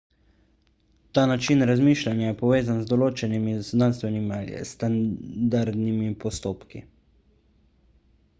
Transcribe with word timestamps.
ta 1.17 1.25
način 1.31 1.61
razmišljanja 1.71 2.25
je 2.29 2.37
povezan 2.39 2.81
z 2.85 2.89
določenimi 2.93 3.53
znanstvenimi 3.69 4.35
ali 4.39 4.63
standardnimi 4.71 6.11
postopki 6.25 6.83